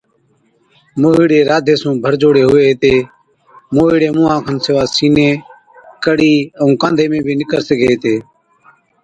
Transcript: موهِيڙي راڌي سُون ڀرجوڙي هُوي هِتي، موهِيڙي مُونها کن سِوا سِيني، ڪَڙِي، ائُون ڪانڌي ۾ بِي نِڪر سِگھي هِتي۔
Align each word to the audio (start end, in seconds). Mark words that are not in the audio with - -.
موهِيڙي 1.01 1.39
راڌي 1.49 1.75
سُون 1.81 1.93
ڀرجوڙي 2.03 2.43
هُوي 2.49 2.63
هِتي، 2.69 2.95
موهِيڙي 3.75 4.09
مُونها 4.15 4.37
کن 4.45 4.57
سِوا 4.65 4.83
سِيني، 4.95 5.29
ڪَڙِي، 6.03 6.33
ائُون 6.59 6.71
ڪانڌي 6.81 7.05
۾ 7.11 7.19
بِي 7.25 7.33
نِڪر 7.39 7.59
سِگھي 7.67 7.87
هِتي۔ 7.91 8.15